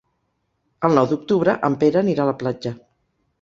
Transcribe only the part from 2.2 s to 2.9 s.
a la platja.